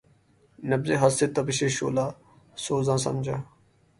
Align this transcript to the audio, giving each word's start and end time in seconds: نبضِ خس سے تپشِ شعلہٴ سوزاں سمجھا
نبضِ 0.69 0.87
خس 1.01 1.13
سے 1.19 1.25
تپشِ 1.35 1.59
شعلہٴ 1.75 2.09
سوزاں 2.63 2.97
سمجھا 3.05 3.37